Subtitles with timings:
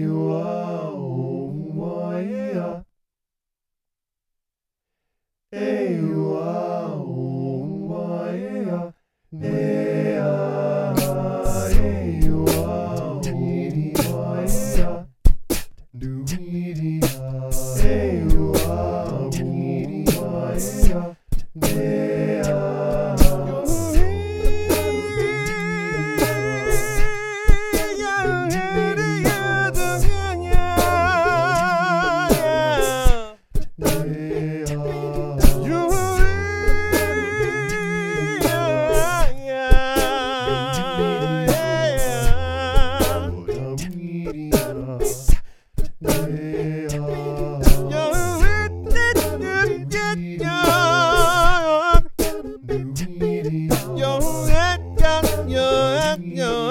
[0.00, 0.59] you are.
[56.18, 56.70] Yeah.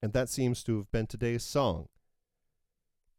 [0.00, 1.88] And that seems to have been today's song.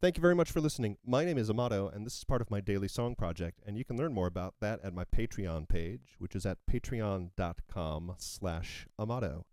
[0.00, 0.96] Thank you very much for listening.
[1.04, 3.84] My name is Amato, and this is part of my daily song project, and you
[3.84, 9.44] can learn more about that at my Patreon page, which is at patreon.com slash Amato.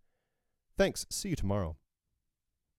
[0.76, 1.06] Thanks.
[1.10, 1.76] See you tomorrow.